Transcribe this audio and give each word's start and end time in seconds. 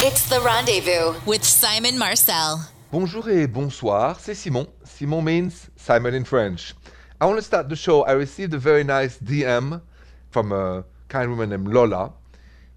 It's 0.00 0.28
the 0.28 0.40
rendezvous 0.40 1.18
with 1.26 1.42
Simon 1.42 1.98
Marcel. 1.98 2.60
Bonjour 2.92 3.28
et 3.28 3.48
bonsoir, 3.48 4.20
c'est 4.20 4.36
Simon. 4.36 4.68
Simon 4.84 5.22
means 5.22 5.70
Simon 5.74 6.14
in 6.14 6.22
French. 6.24 6.72
I 7.20 7.26
want 7.26 7.36
to 7.36 7.42
start 7.42 7.68
the 7.68 7.74
show. 7.74 8.04
I 8.04 8.12
received 8.12 8.54
a 8.54 8.58
very 8.58 8.84
nice 8.84 9.18
DM 9.18 9.80
from 10.30 10.52
a 10.52 10.84
kind 11.08 11.28
woman 11.30 11.50
named 11.50 11.66
Lola, 11.66 12.12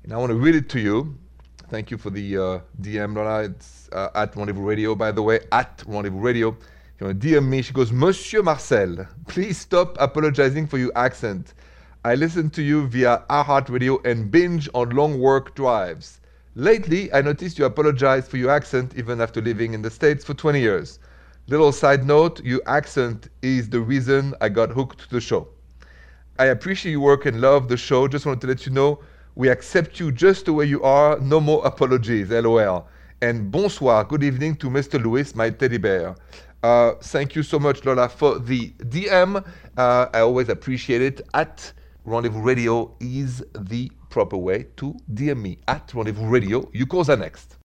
and 0.03 0.11
I 0.11 0.17
want 0.17 0.31
to 0.31 0.35
read 0.35 0.55
it 0.55 0.67
to 0.69 0.79
you. 0.79 1.15
Thank 1.69 1.91
you 1.91 1.99
for 1.99 2.09
the 2.09 2.37
uh, 2.37 2.59
DM, 2.81 3.15
Lola. 3.15 3.43
It's 3.43 3.87
uh, 3.93 4.09
at 4.15 4.35
Rendezvous 4.35 4.63
Radio, 4.63 4.95
by 4.95 5.11
the 5.11 5.21
way, 5.21 5.41
at 5.51 5.83
Rendezvous 5.85 6.19
Radio. 6.19 6.57
You 6.99 7.05
want 7.05 7.21
to 7.21 7.27
DM 7.27 7.47
me? 7.47 7.61
She 7.61 7.71
goes, 7.71 7.91
Monsieur 7.91 8.41
Marcel, 8.41 9.07
please 9.27 9.59
stop 9.59 9.95
apologizing 9.99 10.65
for 10.65 10.79
your 10.79 10.91
accent. 10.95 11.53
I 12.03 12.15
listen 12.15 12.49
to 12.49 12.63
you 12.63 12.87
via 12.87 13.23
iHeartRadio 13.29 14.03
and 14.07 14.31
binge 14.31 14.67
on 14.73 14.89
long 14.89 15.19
work 15.19 15.53
drives. 15.53 16.17
Lately, 16.55 17.11
I 17.13 17.21
noticed 17.21 17.57
you 17.57 17.63
apologize 17.63 18.27
for 18.27 18.35
your 18.35 18.51
accent 18.51 18.93
even 18.97 19.21
after 19.21 19.41
living 19.41 19.73
in 19.73 19.81
the 19.81 19.89
States 19.89 20.25
for 20.25 20.33
20 20.33 20.59
years. 20.59 20.99
Little 21.47 21.71
side 21.71 22.05
note, 22.05 22.43
your 22.43 22.59
accent 22.65 23.29
is 23.41 23.69
the 23.69 23.79
reason 23.79 24.33
I 24.41 24.49
got 24.49 24.69
hooked 24.69 24.99
to 24.99 25.09
the 25.09 25.21
show. 25.21 25.47
I 26.39 26.45
appreciate 26.47 26.91
your 26.91 26.99
work 26.99 27.25
and 27.25 27.39
love 27.39 27.69
the 27.69 27.77
show. 27.77 28.05
Just 28.05 28.25
wanted 28.25 28.41
to 28.41 28.47
let 28.47 28.65
you 28.65 28.73
know 28.73 28.99
we 29.35 29.47
accept 29.47 29.97
you 29.97 30.11
just 30.11 30.45
the 30.45 30.51
way 30.51 30.65
you 30.65 30.83
are. 30.83 31.17
No 31.19 31.39
more 31.39 31.65
apologies. 31.65 32.31
LOL. 32.31 32.85
And 33.21 33.49
bonsoir. 33.49 34.03
Good 34.03 34.23
evening 34.23 34.57
to 34.57 34.67
Mr. 34.69 35.01
Lewis, 35.01 35.33
my 35.33 35.51
teddy 35.51 35.77
bear. 35.77 36.15
Uh, 36.63 36.95
thank 37.01 37.33
you 37.33 37.43
so 37.43 37.59
much, 37.59 37.85
Lola, 37.85 38.09
for 38.09 38.39
the 38.39 38.71
DM. 38.71 39.37
Uh, 39.77 40.07
I 40.13 40.19
always 40.19 40.49
appreciate 40.49 41.01
it. 41.01 41.21
At 41.33 41.71
Rendezvous 42.03 42.41
Radio 42.41 42.93
is 42.99 43.41
the 43.57 43.89
proper 44.11 44.37
way 44.37 44.67
to 44.77 44.95
DM 45.11 45.41
me 45.41 45.57
at 45.67 45.91
Rendezvous 45.93 46.27
Radio. 46.27 46.69
You 46.73 46.85
calls 46.85 47.09
are 47.09 47.17
next. 47.17 47.57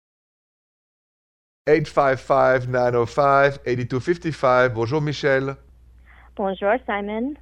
855 1.69 2.69
905 2.69 3.59
8255. 3.67 4.75
Bonjour, 4.75 5.01
Michelle. 5.01 5.57
Bonjour, 6.37 6.79
Simon. 6.87 7.37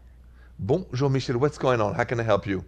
Bonjour, 0.58 1.10
Michelle. 1.10 1.38
What's 1.38 1.58
going 1.58 1.80
on? 1.80 1.94
How 1.94 2.04
can 2.04 2.18
I 2.18 2.22
help 2.22 2.46
you? 2.46 2.64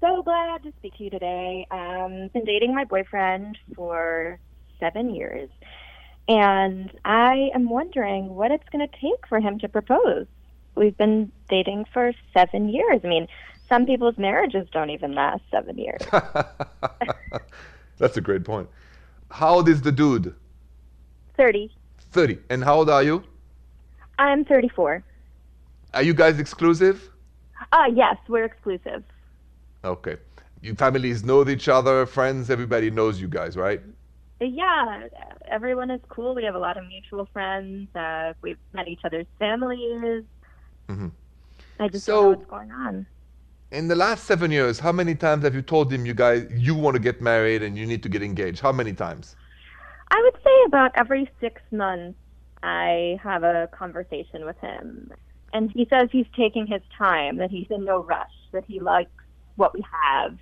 So 0.00 0.22
glad 0.22 0.64
to 0.64 0.72
speak 0.78 0.96
to 0.96 1.04
you 1.04 1.10
today. 1.10 1.64
Um, 1.70 2.28
been 2.32 2.44
dating 2.44 2.74
my 2.74 2.84
boyfriend 2.84 3.56
for 3.76 4.40
seven 4.80 5.14
years, 5.14 5.48
and 6.28 6.90
I 7.04 7.50
am 7.54 7.68
wondering 7.68 8.34
what 8.34 8.50
it's 8.50 8.68
going 8.72 8.84
to 8.84 8.92
take 9.00 9.28
for 9.28 9.38
him 9.38 9.60
to 9.60 9.68
propose. 9.68 10.26
We've 10.74 10.96
been 10.96 11.30
dating 11.48 11.84
for 11.92 12.12
seven 12.34 12.68
years. 12.68 13.00
I 13.04 13.06
mean, 13.06 13.28
some 13.72 13.86
people's 13.86 14.18
marriages 14.18 14.68
don't 14.70 14.90
even 14.90 15.14
last 15.14 15.40
seven 15.50 15.78
years. 15.78 16.02
That's 17.98 18.18
a 18.18 18.20
great 18.20 18.44
point. 18.44 18.68
How 19.30 19.54
old 19.54 19.68
is 19.68 19.80
the 19.80 19.90
dude? 19.92 20.34
30. 21.38 21.72
30. 22.10 22.38
And 22.50 22.62
how 22.62 22.74
old 22.76 22.90
are 22.90 23.02
you? 23.02 23.24
I'm 24.18 24.44
34. 24.44 25.02
Are 25.94 26.02
you 26.02 26.12
guys 26.12 26.38
exclusive? 26.38 27.08
Uh, 27.72 27.84
yes, 27.94 28.16
we're 28.28 28.44
exclusive. 28.44 29.02
Okay. 29.84 30.16
Your 30.60 30.74
families 30.74 31.24
know 31.24 31.48
each 31.48 31.66
other, 31.68 32.04
friends, 32.04 32.50
everybody 32.50 32.90
knows 32.90 33.18
you 33.22 33.26
guys, 33.28 33.56
right? 33.56 33.80
Yeah, 34.38 35.08
everyone 35.46 35.90
is 35.90 36.00
cool. 36.10 36.34
We 36.34 36.44
have 36.44 36.54
a 36.56 36.58
lot 36.58 36.76
of 36.76 36.86
mutual 36.88 37.26
friends. 37.32 37.88
Uh, 37.96 38.34
we've 38.42 38.58
met 38.74 38.86
each 38.86 39.00
other's 39.04 39.26
families. 39.38 40.24
Mm-hmm. 40.90 41.08
I 41.80 41.88
just 41.88 42.04
So- 42.04 42.12
don't 42.12 42.22
know 42.32 42.36
what's 42.36 42.50
going 42.50 42.70
on. 42.70 43.06
In 43.72 43.88
the 43.88 43.96
last 43.96 44.24
seven 44.24 44.50
years, 44.50 44.78
how 44.78 44.92
many 44.92 45.14
times 45.14 45.44
have 45.44 45.54
you 45.54 45.62
told 45.62 45.90
him 45.90 46.04
you 46.04 46.12
guys 46.12 46.46
you 46.50 46.74
want 46.74 46.94
to 46.94 47.00
get 47.00 47.22
married 47.22 47.62
and 47.62 47.74
you 47.74 47.86
need 47.86 48.02
to 48.02 48.10
get 48.10 48.22
engaged? 48.22 48.60
How 48.60 48.70
many 48.70 48.92
times? 48.92 49.34
I 50.10 50.20
would 50.22 50.34
say 50.44 50.50
about 50.66 50.90
every 50.94 51.30
six 51.40 51.62
months, 51.70 52.18
I 52.62 53.18
have 53.22 53.44
a 53.44 53.70
conversation 53.72 54.44
with 54.44 54.58
him. 54.58 55.10
And 55.54 55.70
he 55.72 55.86
says 55.88 56.10
he's 56.12 56.26
taking 56.36 56.66
his 56.66 56.82
time, 56.98 57.38
that 57.38 57.50
he's 57.50 57.66
in 57.70 57.86
no 57.86 58.02
rush, 58.02 58.34
that 58.52 58.64
he 58.66 58.78
likes 58.78 59.10
what 59.56 59.72
we 59.72 59.82
have. 59.90 60.36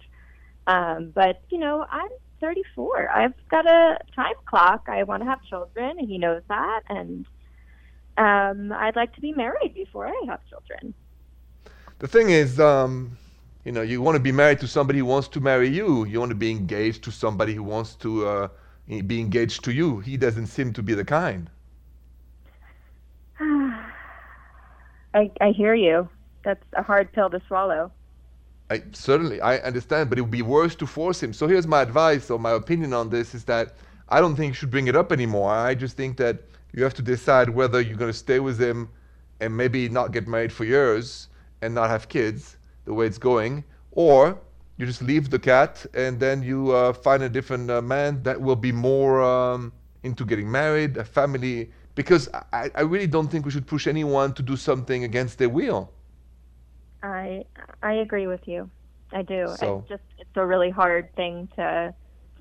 Um, 0.67 1.13
but, 1.15 1.41
you 1.51 1.59
know, 1.59 1.87
I'm 1.89 2.11
34. 2.41 3.11
I've 3.11 3.49
got 3.49 3.65
a 3.65 3.99
time 4.13 4.35
clock. 4.45 4.89
I 4.89 5.05
want 5.05 5.23
to 5.23 5.29
have 5.29 5.41
children, 5.45 6.01
and 6.01 6.09
he 6.09 6.19
knows 6.19 6.43
that. 6.49 6.81
And 6.89 7.27
um, 8.19 8.73
I'd 8.73 8.97
like 8.97 9.15
to 9.15 9.21
be 9.21 9.33
married 9.33 9.73
before 9.75 10.09
I 10.09 10.21
have 10.27 10.41
children. 10.49 10.95
The 12.01 12.09
thing 12.09 12.31
is, 12.31 12.59
um, 12.59 13.19
you 13.65 13.73
know, 13.73 13.83
you 13.83 14.01
want 14.01 14.17
to 14.17 14.21
be 14.21 14.33
married 14.33 14.61
to 14.61 14.67
somebody 14.67 15.01
who 15.01 15.05
wants 15.05 15.29
to 15.29 15.41
marry 15.41 15.69
you. 15.69 16.05
You 16.05 16.19
want 16.19 16.31
to 16.31 16.37
be 16.37 16.51
engaged 16.51 17.05
to 17.05 17.13
somebody 17.13 17.55
who 17.55 17.63
wants 17.63 17.95
to 17.97 18.27
uh, 18.27 18.49
be 19.07 19.21
engaged 19.21 19.65
to 19.65 19.73
you. 19.73 20.01
He 20.01 20.17
doesn't 20.17 20.47
seem 20.47 20.73
to 20.73 20.83
be 20.83 20.95
the 20.95 21.05
kind. 21.05 21.51
I, 23.41 25.31
I 25.41 25.51
hear 25.51 25.75
you. 25.75 26.09
That's 26.43 26.65
a 26.75 26.83
hard 26.83 27.13
pill 27.13 27.29
to 27.31 27.43
swallow. 27.47 27.93
I, 28.71 28.83
certainly, 28.93 29.41
I 29.43 29.59
understand, 29.59 30.09
but 30.09 30.19
it 30.19 30.23
would 30.23 30.31
be 30.31 30.43
worse 30.43 30.75
to 30.77 30.87
force 30.87 31.23
him. 31.23 31.33
So 31.35 31.47
here's 31.47 31.67
my 31.67 31.83
advice 31.83 32.31
or 32.31 32.39
my 32.39 32.53
opinion 32.53 32.95
on 32.95 33.11
this 33.11 33.35
is 33.35 33.45
that 33.45 33.75
I 34.09 34.21
don't 34.21 34.37
think 34.37 34.49
you 34.51 34.55
should 34.55 34.71
bring 34.71 34.87
it 34.87 34.97
up 34.97 35.13
anymore. 35.13 35.51
I 35.51 35.75
just 35.75 35.97
think 35.97 36.17
that 36.17 36.39
you 36.73 36.83
have 36.85 36.95
to 36.95 37.03
decide 37.03 37.51
whether 37.51 37.81
you're 37.81 37.99
going 37.99 38.13
to 38.13 38.17
stay 38.17 38.41
with 38.41 38.59
him 38.61 38.89
and 39.41 39.55
maybe 39.55 39.89
not 39.89 40.13
get 40.13 40.29
married 40.29 40.53
for 40.53 40.65
years 40.65 41.29
and 41.61 41.75
not 41.75 41.91
have 41.91 42.09
kids 42.09 42.57
the 42.91 42.95
way 42.99 43.07
it's 43.11 43.23
going, 43.33 43.53
or 44.05 44.19
you 44.79 44.87
just 44.93 45.03
leave 45.13 45.25
the 45.35 45.39
cat 45.53 45.73
and 46.03 46.13
then 46.25 46.37
you 46.51 46.59
uh, 46.73 46.93
find 47.07 47.21
a 47.23 47.29
different 47.39 47.67
uh, 47.71 47.81
man 47.95 48.23
that 48.27 48.37
will 48.47 48.57
be 48.69 48.73
more 48.73 49.15
um, 49.35 49.73
into 50.03 50.23
getting 50.31 50.49
married, 50.51 50.97
a 50.97 51.05
family. 51.05 51.57
Because 51.95 52.25
I, 52.61 52.71
I 52.81 52.83
really 52.93 53.07
don't 53.17 53.29
think 53.31 53.45
we 53.49 53.53
should 53.55 53.67
push 53.75 53.85
anyone 53.87 54.33
to 54.39 54.43
do 54.53 54.57
something 54.57 55.01
against 55.11 55.35
their 55.41 55.53
will. 55.61 55.83
I 57.03 57.45
I 57.83 57.93
agree 58.07 58.27
with 58.27 58.45
you. 58.53 58.71
I 59.13 59.23
do. 59.23 59.41
So- 59.59 59.79
It's 59.81 59.89
just 59.95 60.07
it's 60.23 60.37
a 60.37 60.47
really 60.47 60.71
hard 60.71 61.05
thing 61.21 61.49
to 61.57 61.95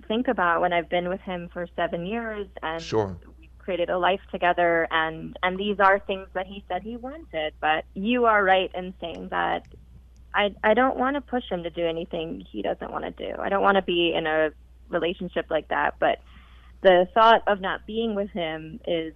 think 0.07 0.27
about 0.27 0.61
when 0.61 0.71
I've 0.73 0.89
been 0.89 1.09
with 1.09 1.21
him 1.21 1.49
for 1.53 1.67
seven 1.75 2.05
years 2.05 2.47
and 2.63 2.81
Sure. 2.81 3.17
we 3.39 3.49
created 3.65 3.89
a 3.89 3.97
life 3.97 4.21
together 4.31 4.87
and 5.01 5.37
and 5.43 5.57
these 5.63 5.79
are 5.79 5.99
things 6.09 6.27
that 6.37 6.47
he 6.47 6.57
said 6.67 6.79
he 6.83 6.95
wanted. 6.97 7.53
But 7.67 7.81
you 7.93 8.25
are 8.31 8.41
right 8.43 8.71
in 8.73 8.93
saying 9.01 9.29
that 9.37 9.63
I 10.33 10.53
I 10.63 10.73
don't 10.73 10.97
want 10.97 11.15
to 11.15 11.21
push 11.21 11.43
him 11.49 11.63
to 11.63 11.69
do 11.69 11.85
anything 11.85 12.45
he 12.51 12.61
doesn't 12.61 12.91
want 12.91 13.05
to 13.05 13.11
do. 13.11 13.39
I 13.39 13.49
don't 13.49 13.61
want 13.61 13.75
to 13.75 13.81
be 13.81 14.13
in 14.13 14.27
a 14.27 14.51
relationship 14.89 15.47
like 15.49 15.67
that. 15.69 15.95
But 15.99 16.19
the 16.81 17.07
thought 17.13 17.43
of 17.47 17.61
not 17.61 17.85
being 17.85 18.15
with 18.15 18.29
him 18.31 18.79
is, 18.87 19.13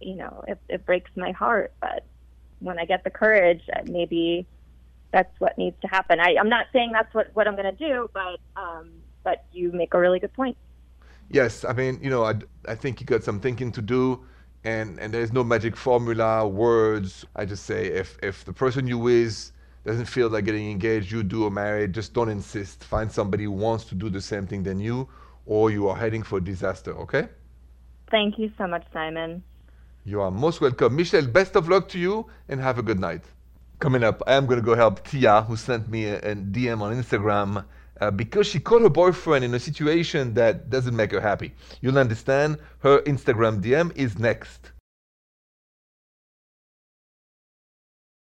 you 0.00 0.16
know, 0.16 0.44
it, 0.48 0.58
it 0.68 0.86
breaks 0.86 1.10
my 1.16 1.32
heart. 1.32 1.72
But 1.80 2.04
when 2.60 2.78
I 2.78 2.84
get 2.84 3.04
the 3.04 3.10
courage, 3.10 3.62
uh, 3.74 3.82
maybe 3.86 4.46
that's 5.12 5.38
what 5.38 5.56
needs 5.56 5.76
to 5.82 5.88
happen. 5.88 6.18
I, 6.20 6.36
I'm 6.38 6.48
not 6.48 6.66
saying 6.72 6.90
that's 6.92 7.14
what, 7.14 7.30
what 7.34 7.46
I'm 7.46 7.56
going 7.56 7.76
to 7.76 7.88
do, 7.88 8.10
but 8.12 8.40
um, 8.56 8.90
but 9.22 9.44
you 9.52 9.72
make 9.72 9.94
a 9.94 9.98
really 9.98 10.18
good 10.18 10.32
point. 10.32 10.56
Yes, 11.30 11.64
I 11.64 11.72
mean, 11.72 11.98
you 12.02 12.10
know, 12.10 12.24
I, 12.24 12.34
I 12.68 12.74
think 12.74 13.00
you 13.00 13.06
got 13.06 13.24
some 13.24 13.40
thinking 13.40 13.72
to 13.72 13.82
do, 13.82 14.24
and, 14.64 14.98
and 15.00 15.12
there's 15.12 15.32
no 15.32 15.42
magic 15.42 15.76
formula, 15.76 16.46
words. 16.46 17.24
I 17.34 17.46
just 17.46 17.64
say 17.64 17.86
if, 17.86 18.18
if 18.22 18.44
the 18.44 18.52
person 18.52 18.86
you 18.86 18.98
with 18.98 19.52
doesn't 19.84 20.06
feel 20.06 20.28
like 20.28 20.44
getting 20.46 20.70
engaged, 20.70 21.12
you 21.12 21.22
do 21.22 21.44
or 21.44 21.50
married, 21.50 21.92
just 21.92 22.14
don't 22.14 22.28
insist. 22.30 22.84
Find 22.84 23.10
somebody 23.10 23.44
who 23.44 23.52
wants 23.52 23.84
to 23.86 23.94
do 23.94 24.08
the 24.08 24.20
same 24.20 24.46
thing 24.46 24.62
than 24.62 24.80
you, 24.80 25.08
or 25.46 25.70
you 25.70 25.88
are 25.88 25.96
heading 25.96 26.22
for 26.22 26.40
disaster, 26.40 26.92
okay? 26.98 27.28
Thank 28.10 28.38
you 28.38 28.50
so 28.56 28.66
much, 28.66 28.84
Simon. 28.92 29.42
You 30.04 30.20
are 30.20 30.30
most 30.30 30.60
welcome. 30.60 30.96
Michelle, 30.96 31.26
best 31.26 31.56
of 31.56 31.68
luck 31.68 31.88
to 31.90 31.98
you, 31.98 32.26
and 32.48 32.60
have 32.60 32.78
a 32.78 32.82
good 32.82 32.98
night. 32.98 33.22
Coming 33.78 34.04
up, 34.04 34.22
I 34.26 34.34
am 34.34 34.46
going 34.46 34.60
to 34.60 34.64
go 34.64 34.74
help 34.74 35.06
Tia, 35.06 35.42
who 35.42 35.56
sent 35.56 35.88
me 35.88 36.06
a, 36.06 36.18
a 36.18 36.34
DM 36.34 36.80
on 36.80 36.94
Instagram 36.94 37.64
uh, 38.00 38.10
because 38.10 38.46
she 38.46 38.60
caught 38.60 38.82
her 38.82 38.88
boyfriend 38.88 39.44
in 39.44 39.54
a 39.54 39.58
situation 39.58 40.34
that 40.34 40.70
doesn't 40.70 40.96
make 40.96 41.10
her 41.12 41.20
happy. 41.20 41.52
You'll 41.80 41.98
understand. 41.98 42.58
Her 42.80 43.00
Instagram 43.02 43.62
DM 43.62 43.96
is 43.96 44.18
next. 44.18 44.72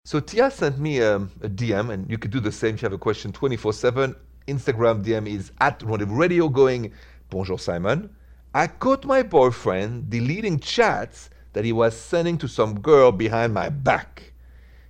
So 0.08 0.20
Tia 0.20 0.50
sent 0.50 0.78
me 0.78 1.02
um, 1.02 1.30
a 1.42 1.50
DM, 1.50 1.92
and 1.92 2.10
you 2.10 2.16
could 2.16 2.30
do 2.30 2.40
the 2.40 2.50
same 2.50 2.76
if 2.76 2.80
you 2.80 2.86
have 2.86 2.94
a 2.94 2.98
question 2.98 3.30
24 3.30 3.74
7. 3.74 4.16
Instagram 4.46 5.04
DM 5.04 5.28
is 5.28 5.52
at 5.60 5.82
Rendezvous 5.82 6.14
Radio 6.14 6.48
going, 6.48 6.94
Bonjour 7.28 7.58
Simon. 7.58 8.08
I 8.54 8.68
caught 8.68 9.04
my 9.04 9.22
boyfriend 9.22 10.08
deleting 10.08 10.60
chats 10.60 11.28
that 11.52 11.66
he 11.66 11.72
was 11.74 11.94
sending 11.94 12.38
to 12.38 12.48
some 12.48 12.80
girl 12.80 13.12
behind 13.12 13.52
my 13.52 13.68
back. 13.68 14.32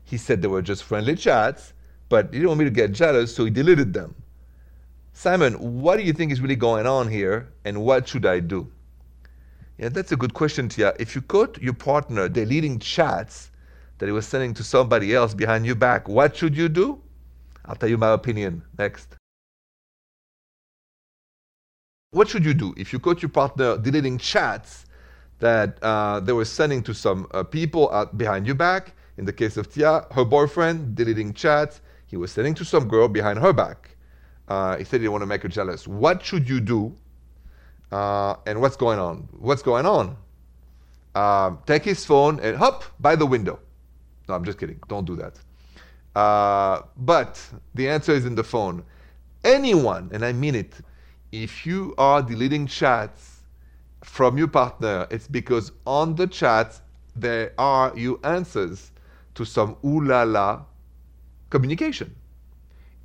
He 0.05 0.17
said 0.17 0.41
they 0.41 0.47
were 0.47 0.63
just 0.63 0.85
friendly 0.85 1.17
chats, 1.17 1.73
but 2.09 2.27
he 2.27 2.39
didn't 2.39 2.51
want 2.51 2.61
me 2.61 2.67
to 2.67 2.71
get 2.71 2.93
jealous, 2.93 3.35
so 3.35 3.45
he 3.45 3.51
deleted 3.51 3.93
them. 3.93 4.15
Simon, 5.15 5.83
what 5.83 5.97
do 5.97 6.05
you 6.05 6.13
think 6.13 6.31
is 6.31 6.41
really 6.41 6.55
going 6.55 6.87
on 6.87 7.09
here, 7.09 7.49
and 7.65 7.83
what 7.83 8.07
should 8.07 8.25
I 8.25 8.39
do? 8.39 8.71
Yeah, 9.79 9.89
that's 9.89 10.13
a 10.13 10.17
good 10.17 10.35
question, 10.35 10.69
Tia. 10.69 10.95
If 11.01 11.17
you 11.17 11.23
caught 11.23 11.61
your 11.61 11.75
partner 11.75 12.29
deleting 12.29 12.79
chats 12.79 13.51
that 13.99 14.07
he 14.07 14.13
was 14.13 14.27
sending 14.27 14.55
to 14.55 14.65
somebody 14.65 15.15
else 15.15 15.35
behind 15.35 15.67
your 15.67 15.75
back, 15.75 16.09
what 16.09 16.37
should 16.37 16.57
you 16.57 16.69
do? 16.69 17.01
I'll 17.65 17.77
tell 17.77 17.89
you 17.89 17.99
my 17.99 18.13
opinion 18.13 18.63
next. 18.79 19.17
What 22.11 22.29
should 22.29 22.45
you 22.45 22.55
do 22.55 22.75
if 22.77 22.93
you 22.93 22.99
caught 22.99 23.21
your 23.21 23.29
partner 23.29 23.77
deleting 23.77 24.17
chats 24.19 24.87
that 25.41 25.79
uh, 25.83 26.21
they 26.21 26.33
were 26.33 26.47
sending 26.47 26.83
to 26.85 26.95
some 26.95 27.27
uh, 27.33 27.43
people 27.43 27.93
out 27.93 28.17
behind 28.17 28.47
your 28.47 28.55
back? 28.55 28.95
In 29.19 29.25
the 29.25 29.33
case 29.33 29.57
of 29.57 29.71
Tia, 29.73 30.07
her 30.13 30.25
boyfriend 30.25 30.95
deleting 30.95 31.35
chats 31.35 31.81
he 32.09 32.17
was 32.17 32.33
sending 32.33 32.55
to 32.55 32.65
some 32.65 32.89
girl 32.89 33.07
behind 33.07 33.39
her 33.39 33.53
back. 33.53 33.97
Uh, 34.49 34.79
he 34.79 34.85
said 34.85 34.93
he 34.93 34.99
didn't 35.01 35.13
want 35.13 35.23
to 35.23 35.27
make 35.27 35.43
her 35.43 35.49
jealous. 35.49 35.87
What 35.87 36.25
should 36.25 36.49
you 36.49 36.59
do? 36.59 36.97
Uh, 37.93 38.37
and 38.47 38.61
what's 38.63 38.77
going 38.77 38.99
on? 38.99 39.29
What's 39.39 39.63
going 39.63 39.85
on? 39.85 40.17
Um, 41.15 41.59
take 41.67 41.85
his 41.85 42.05
phone 42.07 42.41
and 42.41 42.57
hop 42.57 42.85
by 42.99 43.15
the 43.15 43.27
window. 43.27 43.61
No, 44.29 44.35
I'm 44.35 44.45
just 44.45 44.59
kidding. 44.59 44.79
Don't 44.89 45.05
do 45.05 45.17
that. 45.17 45.39
Uh, 46.15 46.83
but 46.97 47.43
the 47.75 47.89
answer 47.89 48.13
is 48.13 48.27
in 48.27 48.35
the 48.35 48.45
phone. 48.45 48.83
Anyone, 49.45 50.11
and 50.13 50.25
I 50.25 50.33
mean 50.33 50.55
it, 50.55 50.75
if 51.33 51.65
you 51.67 51.95
are 51.99 52.23
deleting 52.23 52.67
chats 52.67 53.41
from 54.03 54.37
your 54.37 54.49
partner, 54.49 55.07
it's 55.11 55.29
because 55.29 55.73
on 55.87 56.15
the 56.15 56.27
chats 56.27 56.83
there 57.15 57.53
are 57.59 57.93
your 57.97 58.19
answers 58.25 58.93
to 59.35 59.45
some 59.45 59.77
ooh 59.85 60.01
la 60.05 60.23
la 60.23 60.63
communication. 61.51 62.15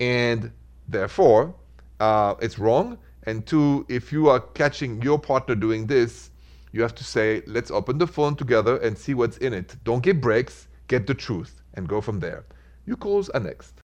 And 0.00 0.50
therefore, 0.88 1.54
uh, 2.00 2.34
it's 2.40 2.58
wrong. 2.58 2.98
And 3.24 3.46
two, 3.46 3.86
if 3.88 4.12
you 4.12 4.28
are 4.28 4.40
catching 4.40 5.00
your 5.00 5.18
partner 5.18 5.54
doing 5.54 5.86
this, 5.86 6.30
you 6.72 6.82
have 6.82 6.94
to 6.96 7.04
say, 7.04 7.42
let's 7.46 7.70
open 7.70 7.98
the 7.98 8.06
phone 8.06 8.34
together 8.34 8.76
and 8.78 8.98
see 8.98 9.14
what's 9.14 9.36
in 9.38 9.54
it. 9.54 9.76
Don't 9.84 10.02
give 10.02 10.20
breaks, 10.20 10.66
get 10.88 11.06
the 11.06 11.14
truth, 11.14 11.62
and 11.74 11.88
go 11.88 12.00
from 12.00 12.20
there. 12.20 12.44
Your 12.86 12.96
calls 12.96 13.28
are 13.30 13.40
next. 13.40 13.80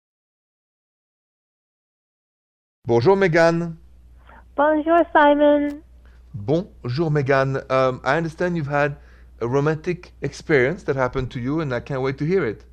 Bonjour, 2.86 3.16
Megan. 3.16 3.78
Bonjour, 4.54 5.04
Simon. 5.12 5.82
Bonjour, 6.34 7.10
Megan. 7.10 7.60
Um, 7.70 8.00
I 8.04 8.16
understand 8.16 8.56
you've 8.56 8.68
had 8.68 8.96
a 9.40 9.48
romantic 9.48 10.12
experience 10.22 10.84
that 10.84 10.96
happened 10.96 11.30
to 11.32 11.40
you, 11.40 11.60
and 11.60 11.74
I 11.74 11.80
can't 11.80 12.02
wait 12.02 12.18
to 12.18 12.24
hear 12.24 12.44
it. 12.44 12.64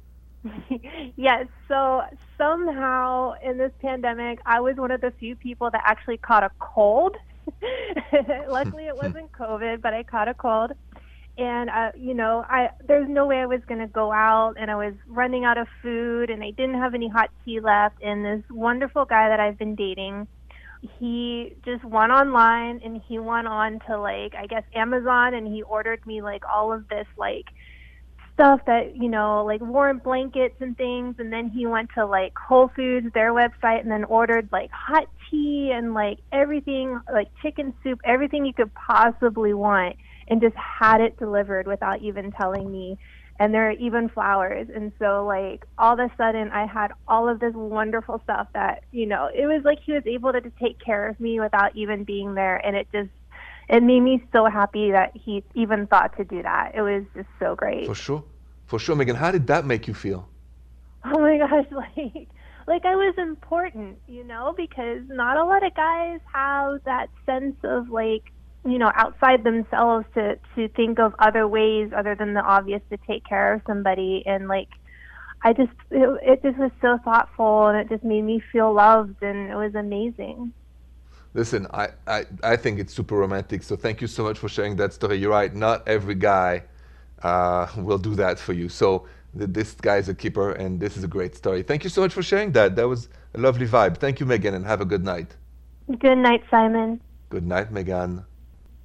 yes. 1.16 1.48
So 1.68 2.04
somehow 2.38 3.34
in 3.44 3.58
this 3.58 3.72
pandemic, 3.82 4.40
I 4.46 4.60
was 4.60 4.76
one 4.76 4.92
of 4.92 5.02
the 5.02 5.12
few 5.12 5.36
people 5.36 5.70
that 5.72 5.82
actually 5.86 6.18
caught 6.18 6.44
a 6.44 6.52
cold. 6.60 7.18
Luckily, 8.48 8.86
it 8.86 8.96
wasn't 8.96 9.32
COVID, 9.32 9.82
but 9.82 9.94
I 9.94 10.04
caught 10.04 10.28
a 10.28 10.34
cold. 10.34 10.74
And 11.38 11.70
uh, 11.70 11.92
you 11.98 12.14
know, 12.14 12.46
I 12.48 12.70
there's 12.88 13.10
no 13.10 13.26
way 13.26 13.38
I 13.38 13.48
was 13.48 13.62
going 13.68 13.80
to 13.80 13.88
go 13.88 14.12
out, 14.12 14.54
and 14.60 14.70
I 14.70 14.76
was 14.76 14.94
running 15.08 15.46
out 15.46 15.58
of 15.58 15.68
food, 15.82 16.30
and 16.30 16.44
I 16.44 16.52
didn't 16.52 16.76
have 16.76 16.94
any 16.94 17.08
hot 17.10 17.32
tea 17.44 17.60
left. 17.60 18.02
And 18.04 18.24
this 18.24 18.44
wonderful 18.52 19.06
guy 19.06 19.30
that 19.30 19.40
I've 19.40 19.58
been 19.58 19.74
dating, 19.76 20.28
he 21.00 21.56
just 21.66 21.84
went 21.84 22.12
online 22.12 22.82
and 22.84 23.02
he 23.08 23.18
went 23.18 23.48
on 23.48 23.80
to 23.88 24.00
like 24.00 24.36
I 24.36 24.46
guess 24.48 24.64
Amazon, 24.76 25.34
and 25.34 25.48
he 25.48 25.64
ordered 25.64 26.06
me 26.06 26.22
like 26.22 26.44
all 26.48 26.72
of 26.72 26.88
this 26.88 27.08
like 27.18 27.46
stuff 28.34 28.60
that 28.66 28.96
you 28.96 29.10
know 29.10 29.44
like 29.46 29.62
warm 29.62 30.00
blankets 30.00 30.56
and 30.60 30.76
things 30.76 31.16
and 31.20 31.32
then 31.32 31.50
he 31.50 31.66
went 31.66 31.90
to 31.96 32.06
like 32.06 32.34
whole 32.38 32.70
foods 32.76 33.08
their 33.14 33.32
website 33.32 33.82
and 33.82 33.92
then 33.92 34.04
ordered 34.06 34.50
like 34.52 34.72
hot 34.72 35.08
tea 35.30 35.72
and 35.74 35.94
like 35.94 36.18
everything 36.32 37.00
like 37.12 37.28
chicken 37.42 37.74
soup 37.84 38.00
everything 38.04 38.46
you 38.46 38.54
could 38.54 38.74
possibly 38.74 39.54
want 39.54 39.96
and 40.28 40.42
just 40.42 40.56
had 40.56 41.02
it 41.02 41.18
delivered 41.18 41.68
without 41.68 42.02
even 42.02 42.32
telling 42.32 42.72
me 42.72 42.98
and 43.40 43.54
there 43.54 43.68
are 43.68 43.74
even 43.74 44.10
flowers 44.10 44.68
and 44.74 44.92
so 45.00 45.26
like 45.26 45.66
all 45.78 45.94
of 45.94 46.00
a 46.00 46.10
sudden 46.18 46.50
i 46.52 46.66
had 46.66 46.92
all 47.08 47.28
of 47.28 47.40
this 47.40 47.54
wonderful 47.56 48.20
stuff 48.24 48.48
that 48.54 48.84
you 48.92 49.06
know 49.06 49.30
it 49.34 49.46
was 49.46 49.62
like 49.66 49.80
he 49.86 49.92
was 49.92 50.04
able 50.06 50.32
to, 50.32 50.42
to 50.42 50.52
take 50.62 50.80
care 50.80 51.10
of 51.10 51.20
me 51.20 51.40
without 51.40 51.76
even 51.76 52.04
being 52.04 52.36
there 52.36 52.58
and 52.66 52.76
it 52.76 52.88
just 52.92 53.10
it 53.70 53.82
made 53.82 54.02
me 54.02 54.24
so 54.34 54.46
happy 54.46 54.92
that 54.92 55.12
he 55.14 55.44
even 55.56 55.88
thought 55.88 56.16
to 56.18 56.24
do 56.24 56.44
that. 56.44 56.74
It 56.76 56.82
was 56.82 57.04
just 57.16 57.30
so 57.40 57.56
great. 57.56 57.86
For 57.86 57.96
sure. 57.96 58.24
For 58.66 58.80
sure, 58.80 58.96
Megan. 58.96 59.16
How 59.16 59.32
did 59.32 59.48
that 59.48 59.66
make 59.66 59.88
you 59.88 59.94
feel? 59.94 60.28
Oh 61.06 61.20
my 61.20 61.38
gosh, 61.38 61.66
like 61.70 62.30
like 62.66 62.86
I 62.86 62.96
was 62.96 63.14
important, 63.18 64.00
you 64.08 64.24
know, 64.24 64.54
because 64.56 65.02
not 65.10 65.36
a 65.36 65.44
lot 65.44 65.66
of 65.66 65.76
guys 65.76 66.22
have 66.34 66.80
that 66.86 67.08
sense 67.26 67.58
of 67.66 67.90
like, 67.90 68.24
you 68.66 68.78
know, 68.78 68.92
outside 68.96 69.44
themselves 69.44 70.06
to 70.14 70.38
to 70.56 70.68
think 70.70 71.00
of 71.00 71.14
other 71.20 71.48
ways 71.48 71.92
other 71.96 72.16
than 72.16 72.34
the 72.34 72.42
obvious 72.42 72.82
to 72.90 72.98
take 73.08 73.26
care 73.26 73.54
of 73.54 73.62
somebody 73.68 74.24
and 74.26 74.48
like 74.48 74.70
I 75.44 75.54
just 75.54 75.72
it, 75.92 76.20
it 76.24 76.42
just 76.42 76.58
was 76.58 76.72
so 76.82 76.98
thoughtful 77.04 77.68
and 77.68 77.78
it 77.78 77.90
just 77.90 78.04
made 78.04 78.22
me 78.22 78.42
feel 78.52 78.74
loved 78.74 79.22
and 79.22 79.52
it 79.52 79.56
was 79.56 79.76
amazing. 79.76 80.54
Listen, 81.34 81.68
I, 81.74 81.90
I, 82.08 82.26
I 82.44 82.56
think 82.56 82.80
it's 82.80 82.94
super 82.94 83.16
romantic. 83.16 83.64
So 83.64 83.76
thank 83.76 84.02
you 84.02 84.08
so 84.08 84.24
much 84.24 84.38
for 84.38 84.48
sharing 84.48 84.76
that 84.78 84.94
story. 84.94 85.18
You're 85.18 85.32
right. 85.32 85.54
Not 85.54 85.88
every 85.88 86.16
guy 86.16 86.64
uh, 87.24 87.68
will 87.76 87.98
do 87.98 88.16
that 88.16 88.38
for 88.38 88.54
you. 88.54 88.70
So 88.70 89.08
th- 89.38 89.50
this 89.52 89.74
guy 89.74 89.98
is 89.98 90.10
a 90.10 90.14
keeper, 90.14 90.52
and 90.52 90.80
this 90.80 90.96
is 90.96 91.04
a 91.04 91.08
great 91.08 91.36
story. 91.36 91.64
Thank 91.64 91.84
you 91.84 91.90
so 91.90 92.02
much 92.02 92.14
for 92.14 92.22
sharing 92.22 92.52
that. 92.52 92.76
That 92.76 92.88
was 92.88 93.10
a 93.34 93.40
lovely 93.40 93.68
vibe. 93.68 93.98
Thank 93.98 94.20
you, 94.20 94.28
Megan, 94.28 94.54
and 94.54 94.66
have 94.66 94.80
a 94.80 94.86
good 94.86 95.04
night. 95.04 95.36
Good 95.98 96.18
night, 96.18 96.44
Simon. 96.52 97.02
Good 97.30 97.48
night, 97.48 97.72
Megan. 97.72 98.26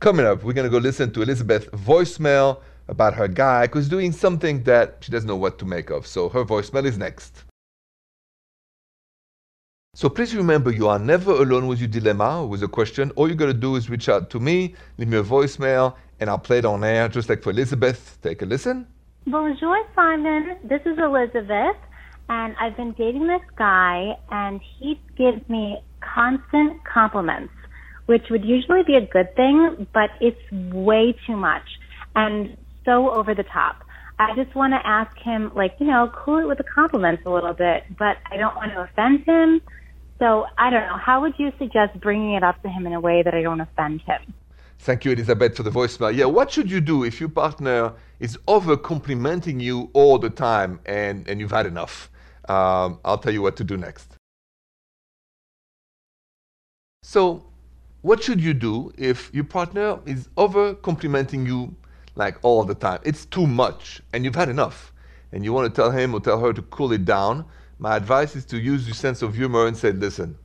Coming 0.01 0.27
up, 0.27 0.45
we're 0.45 0.53
going 0.53 0.65
to 0.65 0.71
go 0.71 0.79
listen 0.79 1.13
to 1.13 1.23
Elizabeth 1.23 1.69
voicemail 1.73 2.61
about 2.87 3.15
her 3.15 3.27
guy 3.27 3.67
who's 3.67 3.89
doing 3.89 4.13
something 4.13 4.63
that 4.63 4.99
she 5.01 5.11
doesn't 5.11 5.27
know 5.27 5.35
what 5.35 5.59
to 5.59 5.65
make 5.65 5.91
of. 5.91 6.07
So 6.07 6.29
her 6.29 6.45
voicemail 6.45 6.85
is 6.85 6.97
next. 6.97 7.45
So 9.95 10.09
please 10.09 10.37
remember, 10.37 10.71
you 10.71 10.87
are 10.87 11.01
never 11.01 11.33
alone 11.33 11.67
with 11.67 11.81
your 11.81 11.89
dilemma 11.89 12.47
with 12.47 12.63
a 12.63 12.69
question. 12.69 13.11
All 13.17 13.29
you 13.29 13.35
got 13.35 13.47
to 13.47 13.55
do 13.55 13.75
is 13.75 13.91
reach 13.91 14.09
out 14.09 14.31
to 14.31 14.39
me, 14.39 14.77
leave 14.99 15.09
me 15.09 15.17
a 15.17 15.23
voicemail, 15.25 15.97
and 16.21 16.31
I'll 16.31 16.39
play 16.39 16.59
it 16.59 16.65
on 16.65 16.85
air, 16.85 17.09
just 17.09 17.29
like 17.29 17.43
for 17.43 17.51
Elizabeth. 17.51 18.19
Take 18.23 18.43
a 18.43 18.47
listen. 18.47 18.87
Bonjour, 19.27 19.85
Simon. 19.97 20.59
This 20.63 20.81
is 20.87 20.97
Elizabeth, 20.99 21.77
and 22.29 22.55
I've 22.61 22.77
been 22.77 22.93
dating 22.93 23.27
this 23.27 23.43
guy, 23.57 24.17
and 24.31 24.61
he 24.79 25.01
gives 25.17 25.47
me 25.49 25.83
constant 26.01 26.85
compliments, 26.85 27.53
which 28.09 28.25
would 28.31 28.43
usually 28.43 28.83
be 28.83 28.95
a 28.95 29.07
good 29.07 29.37
thing, 29.37 29.87
but 29.93 30.09
it's 30.19 30.41
way 30.73 31.15
too 31.27 31.37
much 31.37 31.67
and 32.17 32.57
so 32.87 33.11
over 33.11 33.35
the 33.35 33.43
top. 33.43 33.85
I 34.19 34.35
just 34.35 34.55
want 34.55 34.73
to 34.73 34.81
ask 34.85 35.15
him, 35.19 35.53
like, 35.55 35.75
you 35.79 35.87
know, 35.87 36.11
cool 36.15 36.39
it 36.39 36.47
with 36.47 36.57
the 36.57 36.65
compliments 36.65 37.23
a 37.27 37.31
little 37.31 37.53
bit, 37.53 37.85
but 37.99 38.17
I 38.33 38.39
don't 38.39 38.57
want 38.57 38.73
to 38.73 38.81
offend 38.81 39.25
him. 39.27 39.61
So 40.19 40.47
I 40.57 40.71
don't 40.71 40.87
know. 40.87 40.97
How 40.97 41.21
would 41.21 41.35
you 41.39 41.53
suggest 41.59 42.01
bringing 42.01 42.33
it 42.33 42.43
up 42.43 42.61
to 42.63 42.69
him 42.69 42.87
in 42.87 42.95
a 42.95 43.01
way 43.01 43.23
that 43.23 43.35
I 43.35 43.43
don't 43.43 43.61
offend 43.61 44.01
him? 44.01 44.35
Thank 44.79 45.05
you, 45.05 45.13
Elizabeth, 45.13 45.55
for 45.55 45.63
the 45.63 45.71
voicemail. 45.71 46.17
Yeah, 46.17 46.25
what 46.25 46.51
should 46.51 46.71
you 46.71 46.81
do 46.81 47.05
if 47.05 47.21
your 47.21 47.29
partner 47.29 47.93
is 48.21 48.39
over 48.49 48.77
complimenting 48.77 49.61
you 49.61 49.91
all 49.93 50.19
the 50.19 50.31
time 50.31 50.81
and, 50.87 51.29
and 51.29 51.41
you've 51.41 51.51
had 51.51 51.67
enough? 51.67 52.11
Um, 52.49 53.01
I'll 53.05 53.19
tell 53.19 53.35
you 53.35 53.43
what 53.43 53.57
to 53.57 53.65
do 53.65 53.77
next. 53.77 54.17
So, 57.03 57.48
what 58.09 58.23
should 58.23 58.41
you 58.41 58.55
do 58.55 58.91
if 58.97 59.31
your 59.35 59.45
partner 59.45 59.99
is 60.07 60.29
over 60.37 60.75
complimenting 60.75 61.47
you 61.47 61.75
like 62.15 62.37
all 62.43 62.65
the 62.65 62.75
time? 62.75 63.01
It's 63.05 63.25
too 63.27 63.47
much 63.47 64.01
and 64.13 64.25
you've 64.25 64.35
had 64.35 64.49
enough 64.49 64.93
and 65.33 65.45
you 65.45 65.53
want 65.53 65.73
to 65.73 65.81
tell 65.81 65.91
him 65.91 66.15
or 66.15 66.21
tell 66.21 66.41
her 66.41 66.53
to 66.53 66.63
cool 66.63 66.93
it 66.93 67.05
down 67.05 67.45
my 67.79 67.97
advice 67.97 68.35
is 68.35 68.45
to 68.47 68.59
use 68.59 68.87
your 68.87 68.95
sense 68.95 69.23
of 69.23 69.35
humor 69.35 69.67
and 69.67 69.77
say, 69.77 69.93
listen, 69.93 70.37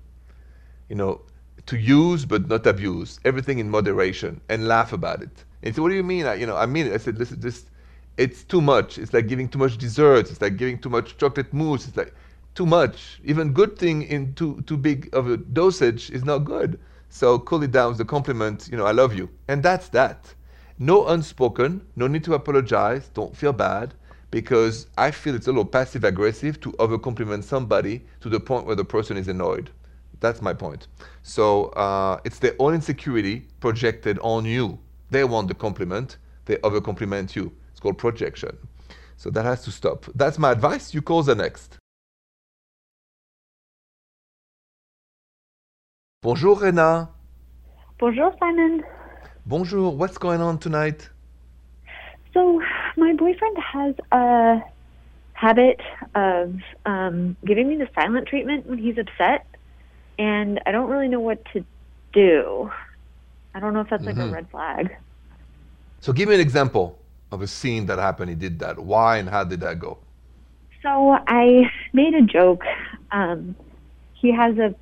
you 0.87 0.95
know, 0.95 1.21
to 1.65 1.77
use 1.77 2.25
but 2.25 2.47
not 2.47 2.67
abuse, 2.67 3.19
everything 3.25 3.59
in 3.59 3.69
moderation, 3.69 4.39
and 4.49 4.67
laugh 4.67 4.93
about 4.93 5.21
it. 5.23 5.45
And 5.63 5.75
so, 5.75 5.81
what 5.81 5.89
do 5.89 5.95
you 5.95 6.03
mean? 6.03 6.25
I, 6.25 6.35
you 6.35 6.45
know, 6.45 6.55
I 6.55 6.65
mean, 6.65 6.91
I 6.93 6.97
said, 6.97 7.17
listen, 7.17 7.39
this, 7.39 7.65
it's 8.17 8.43
too 8.43 8.61
much. 8.61 8.99
It's 8.99 9.13
like 9.13 9.27
giving 9.27 9.49
too 9.49 9.57
much 9.57 9.77
desserts. 9.77 10.29
It's 10.29 10.41
like 10.41 10.57
giving 10.57 10.77
too 10.77 10.89
much 10.89 11.17
chocolate 11.17 11.51
mousse. 11.53 11.87
It's 11.87 11.97
like 11.97 12.13
too 12.53 12.65
much. 12.65 13.19
Even 13.23 13.53
good 13.53 13.79
thing 13.79 14.03
in 14.03 14.33
too 14.35 14.61
too 14.67 14.77
big 14.77 15.09
of 15.13 15.27
a 15.27 15.37
dosage 15.37 16.11
is 16.11 16.23
not 16.23 16.39
good. 16.39 16.77
So 17.13 17.37
cool 17.37 17.61
it 17.61 17.71
down 17.71 17.89
with 17.89 17.99
the 17.99 18.05
compliment. 18.05 18.67
You 18.71 18.75
know, 18.75 18.87
I 18.87 18.91
love 18.91 19.13
you, 19.13 19.29
and 19.47 19.61
that's 19.61 19.87
that. 19.89 20.33
No 20.79 21.05
unspoken. 21.09 21.85
No 21.95 22.07
need 22.07 22.23
to 22.23 22.33
apologize. 22.33 23.07
Don't 23.09 23.37
feel 23.37 23.53
bad 23.53 23.93
because 24.31 24.87
I 24.97 25.11
feel 25.11 25.35
it's 25.35 25.45
a 25.45 25.51
little 25.51 25.63
passive 25.63 26.05
aggressive 26.05 26.59
to 26.61 26.73
over 26.79 26.97
compliment 26.97 27.45
somebody 27.45 28.03
to 28.21 28.29
the 28.29 28.39
point 28.39 28.65
where 28.65 28.75
the 28.75 28.83
person 28.83 29.15
is 29.15 29.27
annoyed. 29.27 29.69
That's 30.21 30.41
my 30.41 30.55
point. 30.55 30.87
So 31.21 31.65
uh, 31.77 32.19
it's 32.23 32.39
their 32.39 32.55
own 32.57 32.73
insecurity 32.73 33.45
projected 33.59 34.17
on 34.23 34.45
you. 34.45 34.79
They 35.11 35.23
want 35.23 35.49
the 35.49 35.53
compliment, 35.53 36.17
they 36.45 36.57
over 36.63 36.81
compliment 36.81 37.35
you. 37.35 37.51
It's 37.69 37.79
called 37.79 37.99
projection. 37.99 38.57
So 39.17 39.29
that 39.29 39.45
has 39.45 39.63
to 39.65 39.71
stop. 39.71 40.07
That's 40.15 40.39
my 40.39 40.51
advice. 40.51 40.95
You 40.95 41.03
call 41.03 41.21
the 41.21 41.35
next. 41.35 41.77
Bonjour, 46.23 46.55
Rena. 46.55 47.09
Bonjour, 47.99 48.33
Simon. 48.39 48.81
Bonjour. 49.45 49.93
What's 49.93 50.17
going 50.17 50.39
on 50.39 50.57
tonight? 50.57 51.09
So 52.33 52.61
my 52.95 53.11
boyfriend 53.11 53.57
has 53.57 53.95
a 54.13 54.61
habit 55.33 55.81
of 56.15 56.55
um, 56.85 57.35
giving 57.43 57.67
me 57.67 57.75
the 57.75 57.89
silent 57.93 58.29
treatment 58.29 58.65
when 58.67 58.77
he's 58.77 58.97
upset, 58.97 59.45
and 60.17 60.61
I 60.65 60.71
don't 60.71 60.89
really 60.89 61.09
know 61.09 61.19
what 61.19 61.43
to 61.51 61.65
do. 62.13 62.71
I 63.53 63.59
don't 63.59 63.73
know 63.73 63.81
if 63.81 63.89
that's 63.89 64.05
like 64.05 64.15
a 64.15 64.27
red 64.29 64.49
flag. 64.49 64.95
So 65.99 66.13
give 66.13 66.29
me 66.29 66.35
an 66.35 66.41
example 66.41 66.97
of 67.33 67.41
a 67.41 67.47
scene 67.47 67.85
that 67.87 67.99
happened. 67.99 68.29
He 68.29 68.35
did 68.37 68.59
that. 68.59 68.79
Why 68.79 69.17
and 69.17 69.27
how 69.27 69.43
did 69.43 69.59
that 69.59 69.77
go? 69.77 69.97
So 70.81 71.17
I 71.27 71.69
made 71.91 72.13
a 72.13 72.21
joke. 72.21 72.63
Um, 73.11 73.57
he 74.13 74.31
has 74.31 74.57
a, 74.57 74.73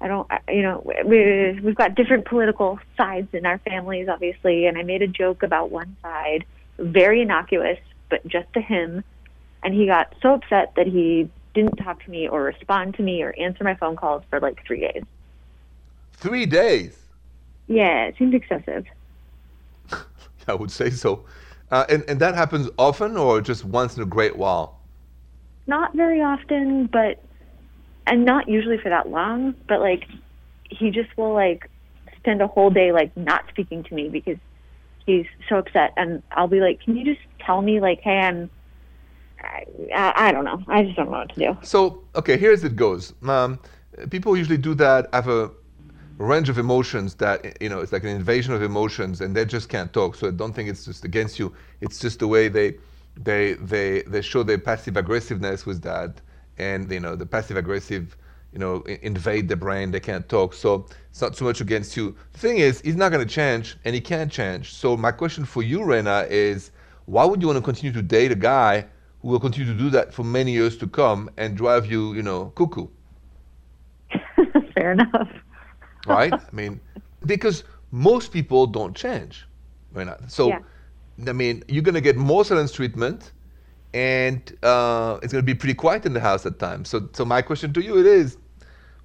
I 0.00 0.08
don't, 0.08 0.30
you 0.48 0.62
know, 0.62 0.82
we, 1.04 1.60
we've 1.60 1.74
got 1.74 1.94
different 1.94 2.24
political 2.24 2.78
sides 2.96 3.28
in 3.32 3.46
our 3.46 3.58
families, 3.58 4.08
obviously, 4.08 4.66
and 4.66 4.78
I 4.78 4.82
made 4.82 5.02
a 5.02 5.08
joke 5.08 5.42
about 5.42 5.70
one 5.70 5.96
side, 6.02 6.44
very 6.78 7.22
innocuous, 7.22 7.78
but 8.08 8.26
just 8.26 8.52
to 8.54 8.60
him. 8.60 9.02
And 9.62 9.74
he 9.74 9.86
got 9.86 10.14
so 10.22 10.34
upset 10.34 10.74
that 10.76 10.86
he 10.86 11.28
didn't 11.52 11.76
talk 11.76 12.04
to 12.04 12.10
me 12.10 12.28
or 12.28 12.42
respond 12.42 12.94
to 12.94 13.02
me 13.02 13.22
or 13.22 13.34
answer 13.38 13.64
my 13.64 13.74
phone 13.74 13.96
calls 13.96 14.22
for 14.30 14.38
like 14.38 14.64
three 14.64 14.80
days. 14.80 15.02
Three 16.12 16.46
days. 16.46 16.96
Yeah, 17.66 18.04
it 18.04 18.16
seemed 18.18 18.34
excessive. 18.34 18.86
I 20.48 20.54
would 20.54 20.70
say 20.70 20.90
so. 20.90 21.24
Uh, 21.70 21.84
and, 21.88 22.04
and 22.08 22.20
that 22.20 22.34
happens 22.34 22.70
often 22.78 23.16
or 23.16 23.40
just 23.40 23.64
once 23.64 23.96
in 23.96 24.02
a 24.02 24.06
great 24.06 24.36
while? 24.36 24.78
Not 25.66 25.94
very 25.94 26.22
often, 26.22 26.86
but, 26.86 27.22
and 28.08 28.24
not 28.24 28.48
usually 28.48 28.78
for 28.78 28.88
that 28.88 29.08
long, 29.08 29.54
but 29.68 29.80
like, 29.80 30.06
he 30.70 30.90
just 30.90 31.16
will 31.16 31.32
like 31.32 31.70
spend 32.16 32.42
a 32.42 32.46
whole 32.46 32.70
day 32.70 32.92
like 32.92 33.16
not 33.16 33.44
speaking 33.48 33.82
to 33.84 33.94
me 33.94 34.08
because 34.08 34.38
he's 35.06 35.26
so 35.48 35.56
upset. 35.58 35.92
And 35.96 36.22
I'll 36.32 36.48
be 36.48 36.60
like, 36.60 36.80
can 36.80 36.96
you 36.96 37.04
just 37.04 37.24
tell 37.40 37.62
me 37.62 37.80
like, 37.80 38.00
hey, 38.00 38.18
I'm, 38.18 38.50
I, 39.42 40.12
I, 40.16 40.32
don't 40.32 40.44
know. 40.44 40.62
I 40.68 40.82
just 40.82 40.96
don't 40.96 41.06
know 41.06 41.18
what 41.18 41.34
to 41.34 41.38
do. 41.38 41.56
So, 41.62 42.02
okay, 42.16 42.36
here's 42.36 42.64
it 42.64 42.76
goes. 42.76 43.14
Um, 43.22 43.58
people 44.10 44.36
usually 44.36 44.58
do 44.58 44.74
that, 44.74 45.08
have 45.12 45.28
a 45.28 45.50
range 46.18 46.48
of 46.48 46.58
emotions 46.58 47.14
that, 47.14 47.60
you 47.62 47.68
know, 47.68 47.80
it's 47.80 47.92
like 47.92 48.02
an 48.02 48.10
invasion 48.10 48.52
of 48.52 48.62
emotions 48.62 49.20
and 49.20 49.34
they 49.34 49.44
just 49.44 49.68
can't 49.68 49.92
talk. 49.92 50.16
So 50.16 50.28
I 50.28 50.32
don't 50.32 50.52
think 50.52 50.68
it's 50.68 50.84
just 50.84 51.04
against 51.04 51.38
you. 51.38 51.54
It's 51.80 51.98
just 51.98 52.18
the 52.18 52.28
way 52.28 52.48
they, 52.48 52.76
they, 53.16 53.54
they, 53.54 54.02
they 54.02 54.22
show 54.22 54.42
their 54.42 54.58
passive 54.58 54.96
aggressiveness 54.96 55.64
with 55.64 55.82
that. 55.82 56.20
And, 56.58 56.90
you 56.90 57.00
know, 57.00 57.16
the 57.16 57.26
passive 57.26 57.56
aggressive, 57.56 58.16
you 58.52 58.58
know, 58.58 58.82
invade 59.02 59.48
the 59.48 59.56
brain. 59.56 59.90
They 59.92 60.00
can't 60.00 60.28
talk. 60.28 60.54
So 60.54 60.86
it's 61.10 61.20
not 61.22 61.36
so 61.36 61.44
much 61.44 61.60
against 61.60 61.96
you. 61.96 62.16
The 62.32 62.38
thing 62.38 62.58
is, 62.58 62.80
he's 62.80 62.96
not 62.96 63.12
going 63.12 63.26
to 63.26 63.32
change 63.32 63.76
and 63.84 63.94
he 63.94 64.00
can't 64.00 64.30
change. 64.32 64.72
So 64.74 64.96
my 64.96 65.12
question 65.12 65.44
for 65.44 65.62
you, 65.62 65.84
Rena, 65.84 66.26
is 66.28 66.70
why 67.06 67.24
would 67.24 67.40
you 67.42 67.48
want 67.48 67.58
to 67.58 67.62
continue 67.64 67.92
to 67.92 68.02
date 68.02 68.32
a 68.32 68.36
guy 68.36 68.86
who 69.22 69.28
will 69.28 69.40
continue 69.40 69.72
to 69.72 69.78
do 69.78 69.90
that 69.90 70.12
for 70.14 70.24
many 70.24 70.52
years 70.52 70.76
to 70.78 70.86
come 70.86 71.30
and 71.36 71.56
drive 71.56 71.86
you, 71.86 72.12
you 72.14 72.22
know, 72.22 72.46
cuckoo, 72.56 72.88
Fair 74.74 74.92
enough. 74.92 75.28
right? 76.06 76.40
I 76.40 76.54
mean, 76.54 76.80
because 77.26 77.64
most 77.90 78.32
people 78.32 78.66
don't 78.66 78.94
change, 78.96 79.46
right? 79.92 80.08
So, 80.28 80.48
Yeah. 80.48 80.58
I 81.26 81.32
mean, 81.32 81.64
you're 81.68 81.82
gonna 81.82 82.00
get 82.00 82.16
more 82.16 82.44
silence 82.44 82.72
treatment, 82.72 83.32
and 83.98 84.56
uh, 84.62 85.18
it's 85.22 85.32
gonna 85.32 85.42
be 85.42 85.54
pretty 85.54 85.74
quiet 85.74 86.06
in 86.06 86.12
the 86.12 86.20
house 86.20 86.46
at 86.46 86.58
times. 86.60 86.88
So, 86.88 87.08
so 87.12 87.24
my 87.24 87.42
question 87.42 87.72
to 87.72 87.82
you 87.82 87.98
it 87.98 88.06
is, 88.06 88.38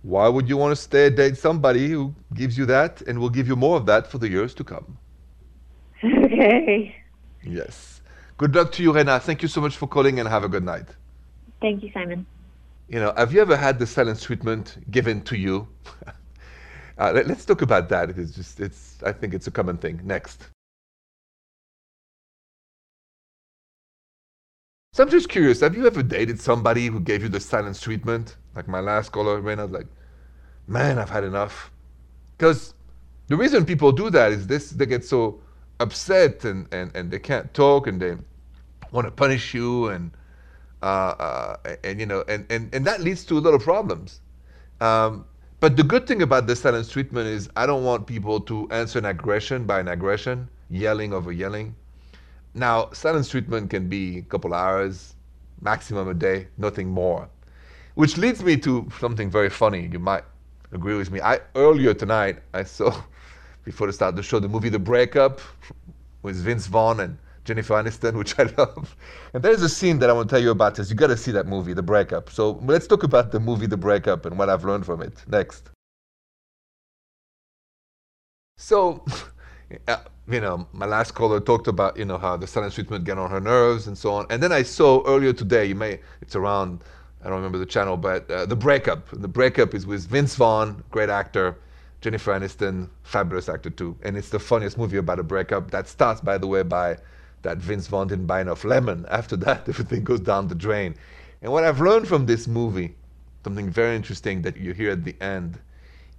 why 0.03 0.27
would 0.27 0.47
you 0.47 0.55
want 0.55 0.71
to 0.71 0.75
stay 0.75 1.09
date 1.09 1.35
somebody 1.38 1.89
who 1.89 2.13
gives 2.35 2.57
you 2.59 2.65
that 2.67 3.01
and 3.07 3.17
will 3.17 3.33
give 3.38 3.47
you 3.47 3.55
more 3.55 3.75
of 3.77 3.88
that 3.88 4.05
for 4.12 4.19
the 4.19 4.29
years 4.29 4.53
to 4.55 4.63
come? 4.63 4.97
okay. 6.03 6.95
Yes. 7.43 8.01
Good 8.38 8.53
luck 8.55 8.71
to 8.73 8.83
you, 8.83 8.93
Rena. 8.93 9.19
Thank 9.19 9.41
you 9.41 9.47
so 9.47 9.62
much 9.62 9.75
for 9.77 9.88
calling, 9.88 10.19
and 10.19 10.29
have 10.29 10.43
a 10.43 10.50
good 10.50 10.63
night. 10.63 10.89
Thank 11.59 11.81
you, 11.83 11.89
Simon. 11.93 12.25
You 12.88 13.00
know, 13.00 13.13
have 13.17 13.33
you 13.33 13.41
ever 13.41 13.57
had 13.57 13.79
the 13.79 13.88
silence 13.88 14.21
treatment 14.23 14.77
given 14.91 15.21
to 15.23 15.35
you? 15.35 15.67
uh, 17.00 17.12
let, 17.15 17.31
us 17.31 17.45
talk 17.45 17.62
about 17.62 17.89
that. 17.89 18.09
It's 18.12 18.35
just, 18.35 18.59
it's. 18.59 19.01
I 19.03 19.12
think 19.12 19.33
it's 19.33 19.47
a 19.47 19.51
common 19.51 19.77
thing. 19.77 20.01
Next. 20.03 20.52
So 24.93 25.01
I'm 25.01 25.09
just 25.09 25.27
curious. 25.27 25.62
Have 25.62 25.75
you 25.75 25.88
ever 25.88 26.03
dated 26.03 26.39
somebody 26.39 26.85
who 26.85 27.00
gave 27.00 27.23
you 27.23 27.29
the 27.29 27.39
silence 27.39 27.81
treatment? 27.81 28.38
Like 28.55 28.67
my 28.67 28.79
last 28.79 29.12
caller, 29.12 29.41
Rena, 29.41 29.65
like, 29.65 29.88
man, 30.67 31.00
I've 31.00 31.09
had 31.09 31.23
enough. 31.23 31.71
Because 32.38 32.75
the 33.27 33.35
reason 33.35 33.65
people 33.65 33.91
do 33.91 34.12
that 34.12 34.31
is 34.31 34.45
this: 34.45 34.69
they 34.69 34.85
get 34.85 35.03
so 35.03 35.41
upset 35.79 36.45
and 36.45 36.71
and 36.71 36.95
and 36.95 37.09
they 37.09 37.17
can't 37.17 37.51
talk 37.55 37.88
and 37.88 38.00
they 38.00 38.15
want 38.91 39.07
to 39.07 39.12
punish 39.12 39.55
you 39.55 39.88
and 39.88 40.12
uh, 40.83 40.85
uh, 40.85 41.75
and 41.83 42.00
you 42.00 42.05
know, 42.05 42.23
and, 42.27 42.45
and, 42.51 42.69
and 42.75 42.85
that 42.85 43.01
leads 43.01 43.25
to 43.25 43.39
a 43.39 43.41
lot 43.41 43.55
of 43.55 43.63
problems. 43.63 44.21
Um, 44.79 45.25
but 45.59 45.75
the 45.75 45.83
good 45.83 46.05
thing 46.05 46.21
about 46.21 46.45
the 46.45 46.55
silence 46.55 46.89
treatment 46.89 47.27
is 47.27 47.50
I 47.55 47.65
don't 47.65 47.83
want 47.83 48.05
people 48.05 48.39
to 48.41 48.69
answer 48.69 49.00
an 49.00 49.05
aggression 49.05 49.65
by 49.65 49.79
an 49.79 49.88
aggression, 49.88 50.50
yelling 50.69 51.13
over 51.13 51.31
yelling. 51.31 51.75
Now, 52.53 52.91
silence 52.91 53.29
treatment 53.29 53.69
can 53.69 53.89
be 53.89 54.19
a 54.19 54.22
couple 54.22 54.53
hours, 54.53 55.15
maximum 55.62 56.07
a 56.07 56.13
day, 56.13 56.48
nothing 56.57 56.88
more. 56.88 57.27
Which 57.95 58.17
leads 58.17 58.43
me 58.43 58.57
to 58.57 58.89
something 59.00 59.29
very 59.29 59.50
funny. 59.50 59.89
You 59.91 60.00
might 60.00 60.24
agree 60.72 60.95
with 60.95 61.12
me. 61.12 61.22
I 61.22 61.39
earlier 61.55 61.93
tonight 61.93 62.39
I 62.53 62.63
saw, 62.63 62.93
before 63.63 63.88
the 63.88 63.93
start 63.93 64.10
of 64.10 64.15
the 64.17 64.24
show, 64.24 64.39
the 64.39 64.50
movie 64.50 64.69
The 64.69 64.79
Breakup 64.79 65.41
with 66.22 66.36
Vince 66.38 66.67
Vaughn 66.67 67.00
and 67.00 67.17
Jennifer 67.43 67.74
Aniston, 67.74 68.13
which 68.17 68.38
I 68.39 68.43
love. 68.57 68.95
And 69.33 69.43
there's 69.43 69.62
a 69.62 69.69
scene 69.69 70.00
that 70.00 70.10
I 70.10 70.13
want 70.13 70.29
to 70.29 70.36
tell 70.36 70.41
you 70.41 70.51
about. 70.51 70.77
Is 70.79 70.89
you 70.89 70.95
got 70.95 71.07
to 71.07 71.17
see 71.17 71.31
that 71.31 71.48
movie, 71.48 71.74
The 71.74 71.83
Breakup. 71.83 72.29
So 72.29 72.60
let's 72.63 72.88
talk 72.88 73.03
about 73.03 73.31
the 73.31 73.39
movie, 73.39 73.67
The 73.67 73.77
Breakup, 73.77 74.25
and 74.25 74.38
what 74.38 74.50
I've 74.50 74.63
learned 74.63 74.86
from 74.86 75.01
it. 75.01 75.24
Next. 75.27 75.69
So, 78.57 79.03
uh, 79.88 79.98
you 80.27 80.39
know, 80.39 80.68
my 80.72 80.86
last 80.86 81.13
caller 81.13 81.39
talked 81.39 81.68
about 81.68 81.98
you 81.98 82.06
know 82.06 82.18
how 82.18 82.38
the 82.38 82.48
silence 82.48 82.75
treatment 82.75 83.03
get 83.03 83.18
on 83.18 83.30
her 83.30 83.42
nerves 83.42 83.88
and 83.88 83.98
so 83.98 84.13
on. 84.13 84.25
And 84.30 84.42
then 84.42 84.51
I 84.51 84.63
saw 84.63 85.03
earlier 85.06 85.34
today, 85.34 85.65
you 85.65 85.75
may 85.75 86.00
it's 86.22 86.36
around, 86.36 86.84
I 87.22 87.25
don't 87.25 87.38
remember 87.38 87.58
the 87.58 87.65
channel, 87.65 87.98
but 87.98 88.30
uh, 88.32 88.46
The 88.46 88.56
Breakup. 88.56 89.10
The 89.12 89.27
Breakup 89.27 89.74
is 89.74 89.86
with 89.86 90.08
Vince 90.08 90.36
Vaughn, 90.36 90.84
great 90.92 91.10
actor. 91.10 91.58
Jennifer 92.03 92.34
Aniston, 92.34 92.89
fabulous 93.03 93.48
actor 93.48 93.70
too. 93.70 93.96
And 94.03 94.18
it's 94.18 94.27
the 94.27 94.39
funniest 94.39 94.77
movie 94.77 94.98
about 94.98 95.20
a 95.20 95.24
breakup. 95.24 95.72
That 95.72 95.88
starts, 95.88 96.20
by 96.20 96.38
the 96.38 96.48
way, 96.48 96.62
by 96.62 96.98
that 97.44 97.60
Vince 97.60 97.88
Vaughn 97.88 98.08
didn't 98.08 98.25
buy 98.25 98.42
enough 98.42 98.65
lemon. 98.65 99.06
After 99.10 99.38
that, 99.38 99.68
everything 99.70 100.03
goes 100.03 100.20
down 100.20 100.50
the 100.50 100.56
drain. 100.56 100.96
And 101.42 101.51
what 101.51 101.63
I've 101.63 101.80
learned 101.80 102.10
from 102.10 102.25
this 102.25 102.46
movie, 102.46 102.96
something 103.44 103.70
very 103.70 103.96
interesting 103.96 104.42
that 104.42 104.58
you 104.58 104.74
hear 104.74 104.92
at 104.92 105.06
the 105.06 105.15
end, 105.22 105.60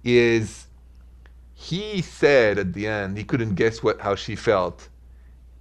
is 0.03 0.65
he 1.55 2.01
said 2.01 2.59
at 2.59 2.73
the 2.73 2.85
end 2.85 3.17
he 3.17 3.23
couldn't 3.23 3.55
guess 3.55 3.81
what 3.81 4.01
how 4.01 4.13
she 4.13 4.35
felt, 4.35 4.89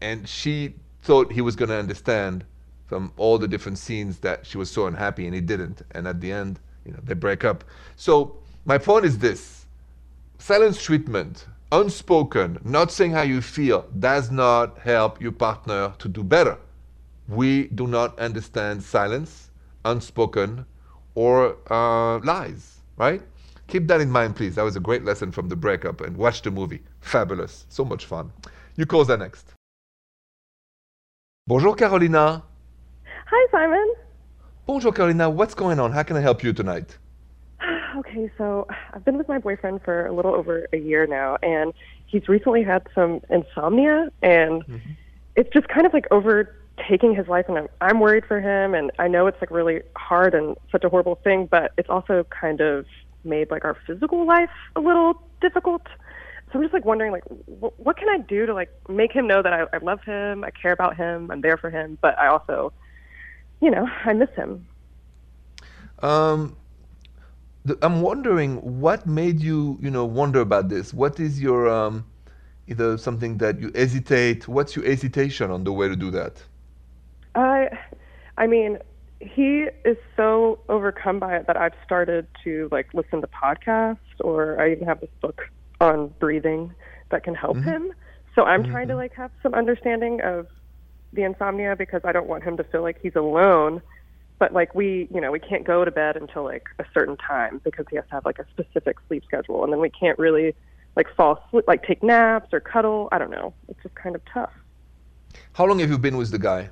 and 0.00 0.28
she 0.28 0.74
thought 1.02 1.32
he 1.32 1.40
was 1.40 1.56
going 1.56 1.68
to 1.70 1.76
understand 1.76 2.44
from 2.86 3.12
all 3.16 3.38
the 3.38 3.48
different 3.48 3.78
scenes 3.78 4.18
that 4.18 4.44
she 4.44 4.58
was 4.58 4.70
so 4.70 4.86
unhappy, 4.86 5.24
and 5.24 5.34
he 5.34 5.40
didn't. 5.40 5.82
And 5.92 6.06
at 6.06 6.20
the 6.20 6.32
end, 6.32 6.60
you 6.84 6.92
know, 6.92 6.98
they 7.02 7.14
break 7.14 7.44
up. 7.44 7.64
So 7.96 8.36
my 8.66 8.76
point 8.76 9.04
is 9.04 9.18
this 9.18 9.66
silence 10.38 10.82
treatment, 10.82 11.46
unspoken, 11.72 12.58
not 12.64 12.90
saying 12.90 13.12
how 13.12 13.22
you 13.22 13.40
feel, 13.40 13.86
does 13.98 14.30
not 14.30 14.78
help 14.78 15.22
your 15.22 15.32
partner 15.32 15.94
to 15.98 16.08
do 16.08 16.22
better. 16.22 16.58
We 17.28 17.68
do 17.68 17.86
not 17.86 18.18
understand 18.18 18.82
silence, 18.82 19.50
unspoken, 19.84 20.66
or 21.14 21.56
uh, 21.70 22.18
lies, 22.18 22.80
right? 22.96 23.22
Keep 23.68 23.86
that 23.88 24.00
in 24.00 24.10
mind, 24.10 24.36
please. 24.36 24.54
That 24.54 24.62
was 24.62 24.76
a 24.76 24.80
great 24.80 25.04
lesson 25.04 25.32
from 25.32 25.48
the 25.48 25.56
breakup. 25.56 26.00
And 26.00 26.16
watch 26.16 26.42
the 26.42 26.50
movie. 26.50 26.82
Fabulous. 27.00 27.66
So 27.68 27.84
much 27.84 28.04
fun. 28.04 28.32
You 28.76 28.86
call 28.86 29.04
that 29.04 29.18
next. 29.18 29.54
Bonjour, 31.46 31.74
Carolina. 31.74 32.42
Hi, 33.26 33.46
Simon. 33.50 33.94
Bonjour, 34.66 34.92
Carolina. 34.92 35.28
What's 35.28 35.54
going 35.54 35.78
on? 35.78 35.92
How 35.92 36.02
can 36.02 36.16
I 36.16 36.20
help 36.20 36.42
you 36.42 36.52
tonight? 36.52 36.98
Okay, 37.96 38.28
so 38.36 38.66
I've 38.92 39.04
been 39.04 39.16
with 39.16 39.28
my 39.28 39.38
boyfriend 39.38 39.82
for 39.84 40.06
a 40.06 40.12
little 40.12 40.34
over 40.34 40.66
a 40.72 40.76
year 40.78 41.06
now, 41.06 41.36
and 41.44 41.72
he's 42.06 42.26
recently 42.28 42.64
had 42.64 42.82
some 42.92 43.20
insomnia, 43.30 44.10
and 44.20 44.64
mm-hmm. 44.66 44.90
it's 45.36 45.48
just 45.52 45.68
kind 45.68 45.86
of 45.86 45.94
like 45.94 46.06
overtaking 46.10 47.14
his 47.14 47.28
life, 47.28 47.44
and 47.48 47.56
I'm, 47.56 47.68
I'm 47.80 48.00
worried 48.00 48.24
for 48.26 48.40
him, 48.40 48.74
and 48.74 48.90
I 48.98 49.06
know 49.06 49.28
it's 49.28 49.40
like 49.40 49.52
really 49.52 49.82
hard 49.96 50.34
and 50.34 50.56
such 50.72 50.82
a 50.82 50.88
horrible 50.88 51.20
thing, 51.22 51.46
but 51.46 51.72
it's 51.78 51.88
also 51.88 52.26
kind 52.30 52.60
of 52.60 52.84
made 53.24 53.50
like 53.50 53.64
our 53.64 53.76
physical 53.86 54.26
life 54.26 54.50
a 54.76 54.80
little 54.80 55.14
difficult. 55.40 55.82
So 56.52 56.58
I'm 56.58 56.62
just 56.62 56.74
like 56.74 56.84
wondering, 56.84 57.12
like, 57.12 57.24
wh- 57.24 57.78
what 57.80 57.96
can 57.96 58.08
I 58.08 58.18
do 58.18 58.46
to 58.46 58.54
like 58.54 58.70
make 58.88 59.12
him 59.12 59.26
know 59.26 59.42
that 59.42 59.52
I, 59.52 59.62
I 59.72 59.78
love 59.82 60.00
him, 60.04 60.44
I 60.44 60.50
care 60.50 60.72
about 60.72 60.96
him, 60.96 61.30
I'm 61.30 61.40
there 61.40 61.56
for 61.56 61.70
him, 61.70 61.98
but 62.00 62.18
I 62.18 62.28
also, 62.28 62.72
you 63.60 63.70
know, 63.70 63.88
I 64.04 64.12
miss 64.12 64.30
him. 64.36 64.66
Um, 66.00 66.56
the, 67.64 67.78
I'm 67.82 68.02
wondering 68.02 68.80
what 68.80 69.06
made 69.06 69.40
you, 69.40 69.78
you 69.80 69.90
know, 69.90 70.04
wonder 70.04 70.40
about 70.40 70.68
this. 70.68 70.92
What 70.92 71.18
is 71.18 71.40
your 71.40 71.68
um, 71.68 72.04
either 72.66 72.98
something 72.98 73.38
that 73.38 73.60
you 73.60 73.70
hesitate? 73.74 74.46
What's 74.46 74.76
your 74.76 74.84
hesitation 74.84 75.50
on 75.50 75.64
the 75.64 75.72
way 75.72 75.88
to 75.88 75.96
do 75.96 76.10
that? 76.10 76.42
I, 77.34 77.68
I 78.36 78.46
mean, 78.46 78.78
he 79.24 79.68
is 79.84 79.96
so 80.16 80.58
overcome 80.68 81.18
by 81.18 81.36
it 81.36 81.46
that 81.46 81.56
I've 81.56 81.74
started 81.84 82.26
to 82.44 82.68
like 82.70 82.92
listen 82.94 83.20
to 83.20 83.26
podcasts, 83.26 83.98
or 84.20 84.60
I 84.60 84.72
even 84.72 84.86
have 84.86 85.00
this 85.00 85.10
book 85.20 85.48
on 85.80 86.08
breathing 86.18 86.74
that 87.10 87.24
can 87.24 87.34
help 87.34 87.56
mm-hmm. 87.56 87.68
him. 87.68 87.92
So 88.34 88.44
I'm 88.44 88.62
mm-hmm. 88.62 88.72
trying 88.72 88.88
to 88.88 88.96
like 88.96 89.14
have 89.14 89.30
some 89.42 89.54
understanding 89.54 90.20
of 90.22 90.46
the 91.12 91.22
insomnia 91.22 91.76
because 91.76 92.02
I 92.04 92.12
don't 92.12 92.26
want 92.26 92.42
him 92.42 92.56
to 92.56 92.64
feel 92.64 92.82
like 92.82 92.98
he's 93.00 93.16
alone. 93.16 93.80
But 94.38 94.52
like 94.52 94.74
we, 94.74 95.08
you 95.14 95.20
know, 95.20 95.30
we 95.30 95.38
can't 95.38 95.64
go 95.64 95.84
to 95.84 95.90
bed 95.90 96.16
until 96.16 96.44
like 96.44 96.64
a 96.78 96.84
certain 96.92 97.16
time 97.16 97.60
because 97.64 97.86
he 97.88 97.96
has 97.96 98.04
to 98.06 98.12
have 98.12 98.24
like 98.24 98.38
a 98.38 98.46
specific 98.50 98.96
sleep 99.06 99.24
schedule, 99.24 99.64
and 99.64 99.72
then 99.72 99.80
we 99.80 99.90
can't 99.90 100.18
really 100.18 100.54
like 100.96 101.06
fall 101.16 101.42
asleep, 101.46 101.64
like 101.66 101.84
take 101.84 102.02
naps 102.02 102.52
or 102.52 102.60
cuddle. 102.60 103.08
I 103.12 103.18
don't 103.18 103.30
know. 103.30 103.54
It's 103.68 103.82
just 103.82 103.94
kind 103.94 104.14
of 104.14 104.22
tough. 104.32 104.52
How 105.52 105.66
long 105.66 105.78
have 105.78 105.90
you 105.90 105.98
been 105.98 106.16
with 106.16 106.30
the 106.30 106.38
guy? 106.38 106.70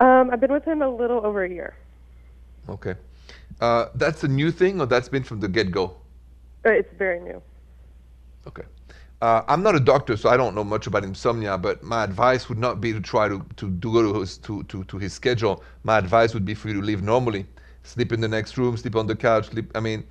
Um, 0.00 0.30
I've 0.30 0.40
been 0.40 0.52
with 0.52 0.64
him 0.64 0.82
a 0.82 0.88
little 0.88 1.24
over 1.24 1.44
a 1.44 1.48
year. 1.50 1.74
Okay. 2.68 2.94
Uh, 3.60 3.86
that's 3.94 4.24
a 4.24 4.28
new 4.28 4.50
thing, 4.50 4.80
or 4.80 4.86
that's 4.86 5.08
been 5.08 5.22
from 5.22 5.40
the 5.40 5.48
get 5.48 5.70
go? 5.70 5.96
Uh, 6.64 6.70
It's 6.70 6.92
very 6.98 7.20
new. 7.20 7.40
Okay. 8.46 8.64
Uh, 9.22 9.42
I'm 9.48 9.62
not 9.62 9.74
a 9.74 9.80
doctor, 9.80 10.16
so 10.16 10.28
I 10.28 10.36
don't 10.36 10.54
know 10.54 10.64
much 10.64 10.86
about 10.86 11.02
insomnia, 11.02 11.56
but 11.56 11.82
my 11.82 12.04
advice 12.04 12.50
would 12.50 12.58
not 12.58 12.80
be 12.82 12.92
to 12.92 13.00
try 13.00 13.28
to, 13.28 13.44
to, 13.56 13.70
to 13.78 13.92
go 13.92 14.12
to 14.12 14.20
his, 14.20 14.36
to, 14.38 14.62
to, 14.64 14.84
to 14.84 14.98
his 14.98 15.14
schedule. 15.14 15.64
My 15.84 15.96
advice 15.96 16.34
would 16.34 16.44
be 16.44 16.54
for 16.54 16.68
you 16.68 16.74
to 16.74 16.82
live 16.82 17.02
normally. 17.02 17.46
Sleep 17.82 18.12
in 18.12 18.20
the 18.20 18.28
next 18.28 18.58
room, 18.58 18.76
sleep 18.76 18.94
on 18.94 19.06
the 19.06 19.16
couch, 19.16 19.48
sleep. 19.48 19.70
I 19.74 19.80
mean, 19.80 20.04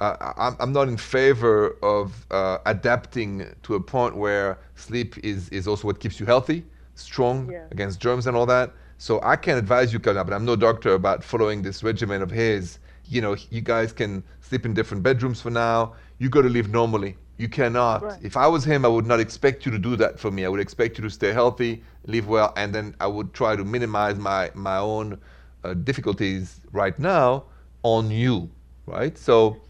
uh, 0.00 0.32
I'm, 0.36 0.56
I'm 0.58 0.72
not 0.72 0.88
in 0.88 0.96
favor 0.96 1.76
of 1.82 2.26
uh, 2.32 2.58
adapting 2.66 3.46
to 3.62 3.74
a 3.76 3.80
point 3.80 4.16
where 4.16 4.58
sleep 4.74 5.16
is, 5.18 5.48
is 5.50 5.68
also 5.68 5.86
what 5.86 6.00
keeps 6.00 6.18
you 6.18 6.26
healthy, 6.26 6.64
strong 7.00 7.50
Yeah. 7.50 7.64
against 7.70 8.00
germs 8.00 8.26
and 8.26 8.36
all 8.36 8.46
that. 8.46 8.72
So 8.98 9.20
I 9.22 9.36
can 9.36 9.56
advise 9.56 9.92
you, 9.92 9.98
Kalina, 9.98 10.24
but 10.24 10.34
I'm 10.34 10.44
no 10.44 10.56
doctor 10.56 10.94
about 10.94 11.24
following 11.24 11.62
this 11.62 11.82
regimen 11.82 12.22
of 12.22 12.30
his. 12.30 12.78
You 13.06 13.20
know, 13.22 13.36
you 13.50 13.60
guys 13.60 13.92
can 13.92 14.22
sleep 14.40 14.64
in 14.66 14.74
different 14.74 15.02
bedrooms 15.02 15.40
for 15.40 15.50
now. 15.50 15.94
You 16.18 16.28
got 16.28 16.42
to 16.42 16.48
live 16.48 16.68
normally. 16.68 17.16
You 17.38 17.48
cannot. 17.48 18.02
Right. 18.02 18.18
If 18.22 18.36
I 18.36 18.46
was 18.46 18.64
him, 18.64 18.84
I 18.84 18.88
would 18.88 19.06
not 19.06 19.18
expect 19.18 19.64
you 19.64 19.72
to 19.72 19.78
do 19.78 19.96
that 19.96 20.18
for 20.20 20.30
me. 20.30 20.44
I 20.44 20.48
would 20.48 20.60
expect 20.60 20.98
you 20.98 21.04
to 21.04 21.10
stay 21.10 21.32
healthy, 21.32 21.82
live 22.06 22.28
well, 22.28 22.52
and 22.56 22.74
then 22.74 22.94
I 23.00 23.06
would 23.06 23.32
try 23.32 23.56
to 23.56 23.64
minimize 23.64 24.18
my 24.18 24.50
my 24.54 24.76
own 24.76 25.18
uh, 25.64 25.72
difficulties 25.74 26.60
right 26.72 26.98
now 26.98 27.44
on 27.82 28.10
you, 28.10 28.50
right? 28.86 29.16
So 29.16 29.62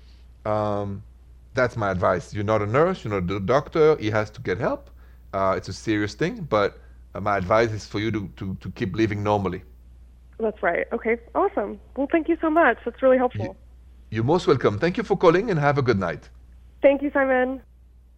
um, 0.45 1.03
that's 1.55 1.77
my 1.77 1.91
advice. 1.91 2.35
You're 2.35 2.45
not 2.45 2.63
a 2.63 2.67
nurse, 2.67 3.05
you're 3.05 3.21
not 3.21 3.31
a 3.33 3.41
doctor. 3.41 3.97
He 3.99 4.11
has 4.11 4.31
to 4.31 4.41
get 4.41 4.59
help. 4.59 4.91
Uh, 5.33 5.55
it's 5.57 5.69
a 5.69 5.73
serious 5.73 6.15
thing, 6.15 6.43
but 6.51 6.79
Uh, 7.15 7.21
my 7.21 7.37
advice 7.37 7.73
is 7.73 7.87
for 7.87 7.99
you 7.99 8.11
to, 8.11 8.29
to, 8.37 8.55
to 8.57 8.71
keep 8.71 8.95
living 8.95 9.23
normally. 9.23 9.63
That's 10.39 10.63
right. 10.63 10.87
Okay, 10.93 11.19
awesome. 11.35 11.81
Well, 11.97 12.09
thank 12.11 12.29
you 12.29 12.37
so 12.41 12.51
much. 12.51 12.79
That's 12.85 13.03
really 13.03 13.19
helpful. 13.19 13.57
You're 14.11 14.25
most 14.25 14.47
welcome. 14.47 14.79
Thank 14.79 14.97
you 14.97 15.03
for 15.05 15.17
calling 15.17 15.51
and 15.51 15.61
have 15.61 15.79
a 15.79 15.83
good 15.83 15.99
night. 15.99 16.31
Thank 16.83 17.03
you, 17.03 17.11
Simon. 17.13 17.61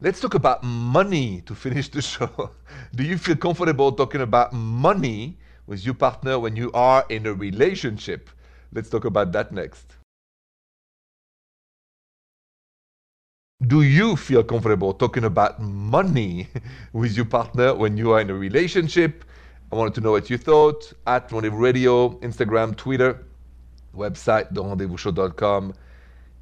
Let's 0.01 0.21
talk 0.21 0.35
about 0.35 0.63
money 0.63 1.43
to 1.43 1.55
finish 1.55 1.89
the 1.89 2.03
show. 2.03 2.53
Do 2.95 3.05
you 3.05 3.19
feel 3.19 3.37
comfortable 3.37 3.93
talking 3.93 4.21
about 4.21 4.53
money 4.53 5.39
with 5.67 5.85
your 5.85 5.95
partner 5.95 6.39
when 6.39 6.57
you 6.57 6.71
are 6.73 7.05
in 7.09 7.27
a 7.27 7.35
relationship? 7.35 8.31
Let's 8.73 8.89
talk 8.89 9.05
about 9.05 9.33
that 9.33 9.53
next. 9.53 9.97
Do 13.69 13.83
you 13.83 14.17
feel 14.17 14.43
comfortable 14.43 14.93
talking 14.93 15.23
about 15.23 15.63
money 15.63 16.49
with 16.93 17.15
your 17.15 17.27
partner 17.27 17.73
when 17.75 17.97
you 17.97 18.11
are 18.11 18.21
in 18.21 18.29
a 18.29 18.35
relationship? 18.35 19.25
I 19.71 19.77
wanted 19.77 19.95
to 19.95 20.01
know 20.01 20.11
what 20.11 20.29
you 20.29 20.37
thought 20.37 20.93
at 21.07 21.31
Rendezvous 21.31 21.59
Radio, 21.59 22.11
Instagram, 22.21 22.77
Twitter, 22.77 23.25
website, 23.97 24.53
therendezvousshow.com. 24.53 25.75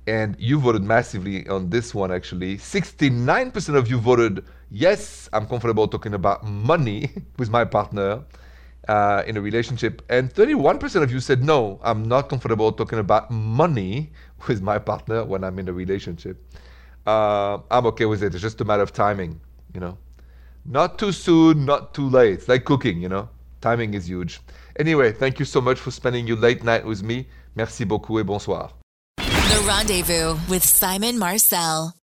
And 0.06 0.34
you 0.38 0.58
voted 0.60 0.82
massively 0.82 1.46
on 1.48 1.68
this 1.68 1.94
one, 1.94 2.10
actually. 2.10 2.56
69% 2.56 3.74
of 3.74 3.90
you 3.90 3.98
voted 3.98 4.42
yes, 4.70 5.28
I'm 5.34 5.46
comfortable 5.46 5.88
talking 5.88 6.14
about 6.14 6.42
money 6.42 7.10
with 7.38 7.50
my 7.50 7.66
partner 7.66 8.24
uh, 8.88 9.24
in 9.26 9.36
a 9.36 9.42
relationship. 9.42 10.00
And 10.08 10.32
31% 10.32 11.02
of 11.02 11.12
you 11.12 11.20
said 11.20 11.44
no, 11.44 11.80
I'm 11.82 12.08
not 12.08 12.30
comfortable 12.30 12.72
talking 12.72 12.98
about 12.98 13.30
money 13.30 14.10
with 14.48 14.62
my 14.62 14.78
partner 14.78 15.22
when 15.24 15.44
I'm 15.44 15.58
in 15.58 15.68
a 15.68 15.72
relationship. 15.72 16.42
Uh, 17.10 17.58
I'm 17.70 17.86
okay 17.86 18.06
with 18.06 18.22
it. 18.22 18.34
It's 18.34 18.42
just 18.42 18.60
a 18.60 18.64
matter 18.64 18.82
of 18.82 18.92
timing, 18.92 19.40
you 19.74 19.80
know. 19.80 19.96
Not 20.64 20.98
too 20.98 21.12
soon, 21.12 21.64
not 21.64 21.94
too 21.94 22.08
late. 22.08 22.34
It's 22.34 22.48
like 22.48 22.64
cooking, 22.64 23.00
you 23.02 23.08
know. 23.08 23.28
Timing 23.60 23.94
is 23.94 24.08
huge. 24.08 24.40
Anyway, 24.78 25.12
thank 25.12 25.38
you 25.40 25.44
so 25.44 25.60
much 25.60 25.78
for 25.78 25.90
spending 25.90 26.26
your 26.26 26.36
late 26.36 26.62
night 26.62 26.84
with 26.84 27.02
me. 27.02 27.26
Merci 27.56 27.84
beaucoup 27.84 28.20
et 28.20 28.24
bonsoir. 28.24 28.70
The 29.16 29.60
Rendezvous 29.66 30.38
with 30.48 30.64
Simon 30.64 31.18
Marcel. 31.18 31.94